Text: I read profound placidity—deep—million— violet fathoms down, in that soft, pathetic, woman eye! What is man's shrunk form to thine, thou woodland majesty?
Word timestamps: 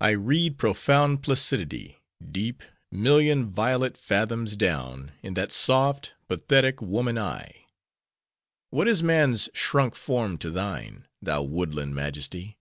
I 0.00 0.12
read 0.12 0.56
profound 0.56 1.22
placidity—deep—million— 1.22 3.50
violet 3.50 3.98
fathoms 3.98 4.56
down, 4.56 5.12
in 5.22 5.34
that 5.34 5.52
soft, 5.52 6.14
pathetic, 6.28 6.80
woman 6.80 7.18
eye! 7.18 7.66
What 8.70 8.88
is 8.88 9.02
man's 9.02 9.50
shrunk 9.52 9.94
form 9.94 10.38
to 10.38 10.48
thine, 10.50 11.04
thou 11.20 11.42
woodland 11.42 11.94
majesty? 11.94 12.56